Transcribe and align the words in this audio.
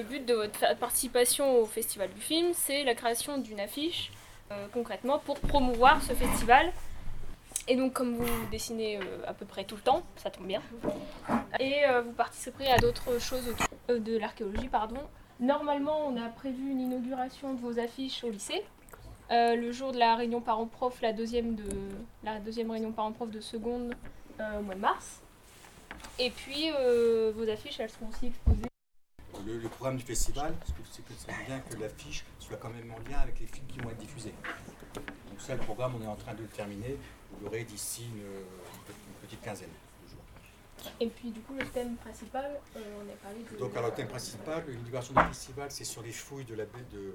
Le 0.00 0.06
but 0.06 0.24
de 0.24 0.32
votre 0.32 0.78
participation 0.78 1.60
au 1.60 1.66
Festival 1.66 2.08
du 2.08 2.22
film, 2.22 2.52
c'est 2.54 2.84
la 2.84 2.94
création 2.94 3.36
d'une 3.36 3.60
affiche, 3.60 4.10
euh, 4.50 4.66
concrètement, 4.72 5.18
pour 5.18 5.38
promouvoir 5.38 6.00
ce 6.00 6.14
festival. 6.14 6.72
Et 7.68 7.76
donc, 7.76 7.92
comme 7.92 8.16
vous 8.16 8.46
dessinez 8.50 8.96
euh, 8.96 9.00
à 9.26 9.34
peu 9.34 9.44
près 9.44 9.64
tout 9.64 9.76
le 9.76 9.82
temps, 9.82 10.02
ça 10.16 10.30
tombe 10.30 10.46
bien, 10.46 10.62
et 11.58 11.84
euh, 11.86 12.00
vous 12.00 12.12
participerez 12.12 12.70
à 12.70 12.78
d'autres 12.78 13.20
choses 13.20 13.46
autour 13.46 14.00
de 14.00 14.16
l'archéologie, 14.16 14.68
pardon. 14.68 14.96
Normalement, 15.38 16.06
on 16.06 16.16
a 16.16 16.30
prévu 16.30 16.70
une 16.70 16.80
inauguration 16.80 17.52
de 17.52 17.60
vos 17.60 17.78
affiches 17.78 18.24
au 18.24 18.30
lycée, 18.30 18.64
le 19.28 19.70
jour 19.70 19.92
de 19.92 19.98
la 19.98 20.14
réunion 20.14 20.40
parents-prof, 20.40 20.98
la 21.02 21.12
deuxième, 21.12 21.56
de, 21.56 21.68
la 22.24 22.38
deuxième 22.38 22.70
réunion 22.70 22.90
parents-prof 22.90 23.30
de 23.30 23.40
seconde 23.40 23.94
au 24.38 24.62
mois 24.62 24.76
de 24.76 24.80
mars. 24.80 25.20
Et 26.18 26.30
puis, 26.30 26.70
vos 27.34 27.50
affiches, 27.50 27.80
elles 27.80 27.90
seront 27.90 28.08
aussi 28.08 28.28
exposées 28.28 28.69
le, 29.58 29.68
programme 29.68 29.96
du 29.96 30.04
festival, 30.04 30.54
c'est 30.90 31.04
que 31.04 31.12
c'est 31.16 31.46
bien 31.46 31.60
que 31.60 31.76
l'affiche 31.76 32.24
soit 32.38 32.56
quand 32.56 32.70
même 32.70 32.90
en 32.90 32.98
lien 33.10 33.18
avec 33.18 33.40
les 33.40 33.46
films 33.46 33.66
qui 33.66 33.78
vont 33.80 33.90
être 33.90 33.98
diffusés. 33.98 34.34
Donc 34.94 35.38
ça, 35.38 35.54
le 35.54 35.60
programme, 35.60 35.94
on 36.00 36.04
est 36.04 36.08
en 36.08 36.16
train 36.16 36.34
de 36.34 36.42
le 36.42 36.48
terminer. 36.48 36.96
Vous 37.32 37.44
l'aurez 37.44 37.64
d'ici 37.64 38.04
une, 38.04 38.22
petite 39.22 39.40
quinzaine 39.40 39.68
de 40.04 40.10
jours. 40.10 40.92
Et 41.00 41.08
puis 41.08 41.30
du 41.30 41.40
coup, 41.40 41.54
le 41.54 41.66
thème 41.66 41.96
principal, 41.96 42.60
euh, 42.76 42.80
on 42.98 43.08
a 43.08 43.16
parlé 43.16 43.44
de... 43.50 43.56
Donc 43.58 43.76
alors, 43.76 43.90
le 43.90 43.96
thème 43.96 44.08
principal, 44.08 44.64
l'inauguration 44.66 45.14
du 45.14 45.28
festival, 45.28 45.70
c'est 45.70 45.84
sur 45.84 46.02
les 46.02 46.12
fouilles 46.12 46.44
de 46.44 46.54
la 46.54 46.64
baie 46.64 46.84
de, 46.92 47.14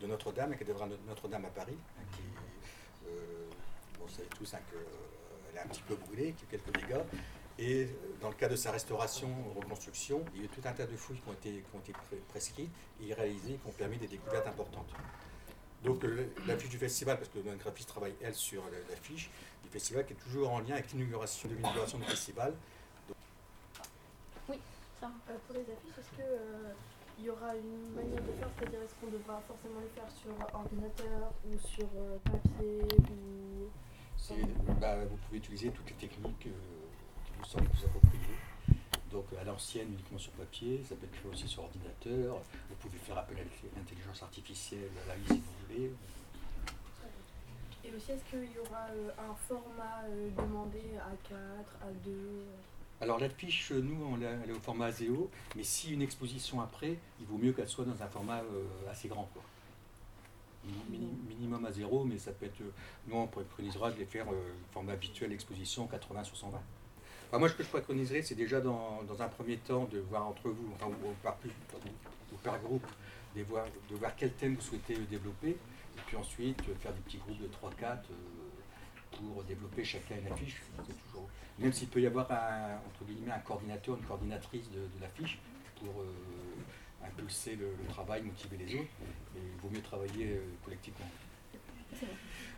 de 0.00 0.06
Notre-Dame, 0.06 0.50
la 0.50 0.56
cathédrale 0.56 0.90
Notre-Dame 1.06 1.44
à 1.44 1.50
Paris, 1.50 1.76
hein, 1.98 2.02
qui, 2.12 2.22
euh, 3.08 3.46
vous 4.00 4.08
savez 4.08 4.28
tous 4.36 4.54
hein, 4.54 4.58
qu'elle 4.70 5.56
est 5.56 5.64
un 5.64 5.68
petit 5.68 5.82
peu 5.82 5.94
brûlée, 5.94 6.32
qui 6.32 6.44
a 6.44 6.58
quelques 6.58 6.74
dégâts. 6.74 7.04
Et 7.60 7.88
dans 8.22 8.30
le 8.30 8.34
cas 8.34 8.48
de 8.48 8.56
sa 8.56 8.70
restauration, 8.70 9.28
reconstruction, 9.54 10.24
il 10.34 10.40
y 10.40 10.42
a 10.42 10.46
eu 10.46 10.48
tout 10.48 10.62
un 10.66 10.72
tas 10.72 10.86
de 10.86 10.96
fouilles 10.96 11.20
qui 11.20 11.28
ont 11.28 11.34
été, 11.34 11.50
qui 11.50 11.76
ont 11.76 11.80
été 11.80 11.92
prescrites 12.30 12.70
et 13.02 13.12
réalisées 13.12 13.58
qui 13.62 13.68
ont 13.68 13.72
permis 13.72 13.98
des 13.98 14.08
découvertes 14.08 14.46
importantes. 14.46 14.88
Donc 15.84 16.02
l'affiche 16.46 16.70
du 16.70 16.78
festival, 16.78 17.18
parce 17.18 17.28
que 17.28 17.38
notre 17.38 17.58
graphiste 17.58 17.90
travaille, 17.90 18.14
elle, 18.22 18.34
sur 18.34 18.62
l'affiche 18.88 19.30
du 19.62 19.68
festival, 19.68 20.06
qui 20.06 20.14
est 20.14 20.16
toujours 20.16 20.50
en 20.50 20.60
lien 20.60 20.72
avec 20.72 20.90
l'inauguration 20.92 21.50
de 21.50 21.54
l'inauguration 21.54 21.98
du 21.98 22.04
festival. 22.04 22.54
Oui, 24.48 24.56
ça. 24.98 25.10
Euh, 25.28 25.36
pour 25.46 25.56
les 25.56 25.62
affiches, 25.62 25.98
est-ce 25.98 26.16
qu'il 26.16 26.24
euh, 26.24 26.72
y 27.22 27.28
aura 27.28 27.54
une 27.56 27.94
manière 27.94 28.22
de 28.22 28.32
faire 28.38 28.48
C'est-à-dire, 28.58 28.80
est-ce 28.80 28.94
qu'on 29.00 29.10
devra 29.10 29.42
forcément 29.46 29.80
les 29.80 30.00
faire 30.00 30.10
sur 30.10 30.32
ordinateur 30.54 31.32
ou 31.46 31.58
sur 31.58 31.88
euh, 31.96 32.16
papier 32.24 32.80
ou... 33.10 33.68
Bah, 34.80 34.96
vous 35.04 35.16
pouvez 35.16 35.38
utiliser 35.38 35.70
toutes 35.70 35.90
les 35.90 35.96
techniques 35.96 36.48
vous 37.40 37.46
semble 37.46 37.66
vous 37.66 37.86
approprier. 37.86 38.20
Donc 39.10 39.24
à 39.40 39.44
l'ancienne 39.44 39.88
uniquement 39.92 40.18
sur 40.18 40.32
papier, 40.32 40.82
ça 40.88 40.94
peut 40.94 41.06
être 41.06 41.16
fait 41.16 41.28
aussi 41.28 41.48
sur 41.48 41.62
ordinateur. 41.64 42.36
Vous 42.68 42.76
pouvez 42.76 42.98
faire 42.98 43.18
appel 43.18 43.38
à 43.38 43.78
l'intelligence 43.78 44.22
artificielle 44.22 44.90
à 45.04 45.08
la 45.08 45.16
vie 45.16 45.26
si 45.28 45.34
vous 45.34 45.74
voulez. 45.74 45.90
Et 47.82 47.96
aussi, 47.96 48.12
est-ce 48.12 48.24
qu'il 48.30 48.52
y 48.52 48.58
aura 48.58 48.86
euh, 48.90 49.10
un 49.18 49.34
format 49.48 50.04
euh, 50.04 50.28
demandé 50.36 50.82
à 50.98 51.10
4, 51.28 51.38
à 51.82 51.90
2 52.04 52.10
alors 53.02 53.18
l'affiche, 53.18 53.72
nous, 53.72 53.96
on 54.04 54.20
elle 54.20 54.50
est 54.50 54.52
au 54.52 54.60
format 54.60 54.88
ASEO, 54.88 55.30
mais 55.56 55.62
si 55.62 55.94
une 55.94 56.02
exposition 56.02 56.60
après, 56.60 56.98
il 57.18 57.26
vaut 57.26 57.38
mieux 57.38 57.54
qu'elle 57.54 57.66
soit 57.66 57.86
dans 57.86 58.02
un 58.02 58.06
format 58.08 58.40
euh, 58.40 58.90
assez 58.90 59.08
grand. 59.08 59.26
Quoi. 59.32 59.42
minimum 61.30 61.64
à 61.64 61.72
zéro, 61.72 62.04
mais 62.04 62.18
ça 62.18 62.32
peut 62.32 62.44
être. 62.44 62.60
Nous, 63.06 63.16
on 63.16 63.26
préconisera 63.26 63.90
de 63.90 63.96
les 63.96 64.04
faire 64.04 64.26
format 64.72 64.92
habituel 64.92 65.32
exposition 65.32 65.86
80 65.86 66.24
sur 66.24 66.36
120 66.36 66.60
moi, 67.38 67.48
ce 67.48 67.54
que 67.54 67.62
je 67.62 67.68
préconiserais, 67.68 68.22
c'est 68.22 68.34
déjà 68.34 68.60
dans, 68.60 69.00
un 69.18 69.28
premier 69.28 69.56
temps 69.58 69.84
de 69.84 70.00
voir 70.00 70.26
entre 70.26 70.48
vous, 70.48 70.72
enfin, 70.74 70.86
ou, 70.88 71.12
par, 71.22 71.36
par 72.42 72.60
groupe, 72.60 72.86
de 73.36 73.42
voir, 73.44 73.66
de 73.88 73.96
voir 73.96 74.14
quel 74.16 74.32
thème 74.32 74.56
vous 74.56 74.60
souhaitez 74.60 74.96
développer, 75.08 75.50
et 75.50 76.00
puis 76.06 76.16
ensuite 76.16 76.60
euh, 76.68 76.74
faire 76.80 76.92
des 76.92 77.00
petits 77.00 77.18
groupes 77.18 77.38
de 77.38 77.46
3-4 77.46 77.84
euh, 77.84 77.96
pour 79.12 79.44
développer 79.44 79.84
chacun 79.84 80.16
une 80.16 80.32
affiche. 80.32 80.60
Toujours, 81.06 81.28
même 81.58 81.72
s'il 81.72 81.88
peut 81.88 82.00
y 82.00 82.06
avoir 82.06 82.30
un, 82.32 82.76
un 82.76 83.38
coordinateur, 83.40 83.96
une 83.96 84.04
coordinatrice 84.04 84.70
de, 84.70 84.88
l'affiche 85.00 85.38
pour 85.76 86.02
euh, 86.02 87.06
impulser 87.06 87.56
le, 87.56 87.72
travail, 87.88 88.22
motiver 88.22 88.56
les 88.56 88.74
autres, 88.74 88.90
et 89.36 89.40
il 89.54 89.60
vaut 89.60 89.70
mieux 89.70 89.82
travailler 89.82 90.40
collectivement. 90.64 91.06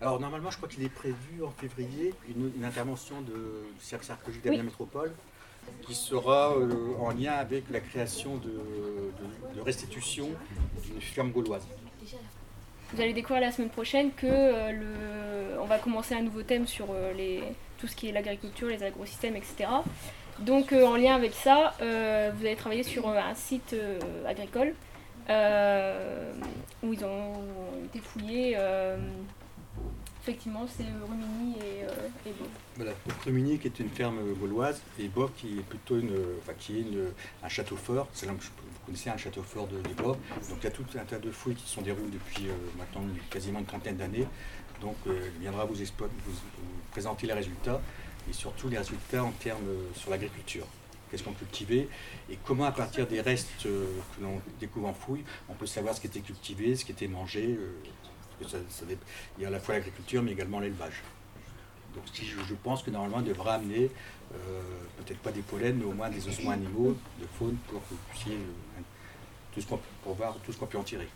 Alors 0.00 0.20
normalement, 0.20 0.50
je 0.50 0.56
crois 0.56 0.68
qu'il 0.68 0.84
est 0.84 0.88
prévu 0.88 1.42
en 1.44 1.50
février 1.50 2.14
une, 2.28 2.64
intervention 2.64 3.20
de, 3.20 3.66
du 3.76 3.84
cercle 3.84 4.10
archéologique 4.10 4.44
de 4.44 4.50
la 4.50 4.62
Métropole 4.62 5.12
qui 5.82 5.94
sera 5.94 6.52
euh, 6.52 6.94
en 7.00 7.10
lien 7.10 7.32
avec 7.32 7.64
la 7.70 7.80
création 7.80 8.36
de, 8.36 9.62
restitution 9.64 10.28
d'une 10.84 11.00
ferme 11.00 11.30
gauloise. 11.30 11.66
Vous 12.92 13.00
allez 13.02 13.12
découvrir 13.12 13.42
la 13.42 13.52
semaine 13.52 13.70
prochaine 13.70 14.12
que 14.12 14.26
euh, 14.26 14.72
le, 14.72 15.60
on 15.60 15.66
va 15.66 15.78
commencer 15.78 16.14
un 16.14 16.22
nouveau 16.22 16.42
thème 16.42 16.66
sur 16.66 16.86
euh, 16.90 17.12
les, 17.12 17.42
tout 17.78 17.86
ce 17.86 17.96
qui 17.96 18.08
est 18.08 18.12
l'agriculture, 18.12 18.68
les 18.68 18.82
agrosystèmes, 18.82 19.36
etc. 19.36 19.68
Donc 20.38 20.72
en 20.72 20.96
lien 20.96 21.16
avec 21.16 21.32
ça, 21.32 21.74
vous 21.80 22.46
allez 22.46 22.54
travailler 22.54 22.84
sur 22.84 23.08
un 23.08 23.34
site 23.34 23.74
agricole 24.24 24.72
où 26.84 26.92
ils 26.92 27.04
ont 27.04 27.42
été 27.86 27.98
fouillés 27.98 28.56
effectivement, 30.22 30.66
c'est 30.66 30.84
Rumini 30.84 31.56
et, 31.56 31.84
euh, 31.84 32.32
Voilà, 32.76 32.92
Rumini 33.24 33.58
qui 33.58 33.66
est 33.66 33.80
une 33.80 33.88
ferme 33.90 34.18
gauloise 34.34 34.80
et 34.98 35.08
Bob 35.08 35.30
qui 35.36 35.58
est 35.58 35.62
plutôt 35.62 35.98
une, 35.98 36.14
enfin, 36.40 36.52
qui 36.58 36.78
est 36.78 36.86
un 37.42 37.48
château 37.48 37.76
fort. 37.76 38.08
C'est 38.12 38.26
là 38.26 38.32
vous 38.32 38.86
connaissez 38.86 39.10
un 39.10 39.16
château 39.16 39.42
fort 39.42 39.66
de, 39.68 39.76
de 39.76 39.94
Donc 39.94 40.16
il 40.58 40.64
y 40.64 40.66
a 40.66 40.70
tout 40.70 40.84
un 40.98 41.04
tas 41.04 41.18
de 41.18 41.30
fouilles 41.30 41.54
qui 41.54 41.68
se 41.68 41.80
déroulées 41.80 42.10
depuis 42.10 42.48
euh, 42.48 42.52
maintenant 42.78 43.02
quasiment 43.30 43.58
une 43.60 43.66
trentaine 43.66 43.96
d'années. 43.96 44.26
Donc 44.80 44.96
euh, 45.06 45.28
il 45.34 45.40
viendra 45.40 45.64
vous, 45.64 45.74
vous, 45.74 46.38
présenter 46.90 47.26
les 47.26 47.32
résultats 47.32 47.80
et 48.28 48.32
surtout 48.32 48.68
les 48.68 48.78
résultats 48.78 49.24
en 49.24 49.32
termes 49.32 49.66
sur 49.94 50.10
l'agriculture 50.10 50.66
qu'est-ce 51.10 51.22
qu'on 51.22 51.32
cultivait, 51.32 51.88
et 52.28 52.38
comment 52.44 52.64
à 52.64 52.70
partir 52.70 53.06
des 53.06 53.22
restes 53.22 53.48
que 53.62 53.86
l'on 54.20 54.42
découvre 54.60 54.88
en 54.88 54.92
fouille, 54.92 55.24
on 55.48 55.54
peut 55.54 55.64
savoir 55.64 55.94
ce 55.94 56.02
qui 56.02 56.06
était 56.06 56.20
cultivé, 56.20 56.76
ce 56.76 56.84
qui 56.84 56.92
était 56.92 57.08
mangé, 57.08 57.58
il 58.40 59.42
y 59.42 59.44
a 59.44 59.48
à 59.48 59.50
la 59.50 59.60
fois 59.60 59.74
l'agriculture, 59.74 60.22
mais 60.22 60.32
également 60.32 60.60
l'élevage. 60.60 61.02
Donc 61.94 62.04
je, 62.14 62.54
pense 62.54 62.82
que 62.82 62.90
normalement, 62.90 63.20
il 63.20 63.26
devra 63.26 63.54
amener, 63.54 63.90
euh, 64.34 64.60
peut-être 64.98 65.20
pas 65.20 65.32
des 65.32 65.40
pollens, 65.40 65.76
mais 65.78 65.84
au 65.84 65.92
moins 65.92 66.10
des 66.10 66.26
ossements 66.28 66.50
animaux, 66.52 66.96
de 67.20 67.26
faune, 67.38 67.56
pour 67.68 67.80
que 67.80 67.90
vous 67.90 68.00
puissiez, 68.10 68.34
euh, 68.34 68.80
tout 69.52 69.60
ce 69.60 69.66
qu'on, 69.66 69.80
pour 70.02 70.14
voir 70.14 70.36
tout 70.44 70.52
ce 70.52 70.58
qu'on 70.58 70.66
peut 70.66 70.78
en 70.78 70.84
tirer. 70.84 71.08